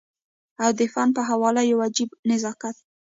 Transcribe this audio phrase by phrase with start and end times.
[0.63, 2.75] او د فن په حواله يو عجيبه نزاکت